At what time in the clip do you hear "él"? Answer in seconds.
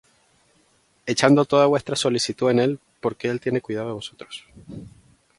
2.57-2.79, 3.29-3.39